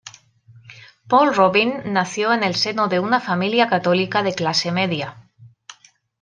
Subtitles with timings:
[1.07, 5.29] Paul Robin nació en el seno de una familia católica de clase media.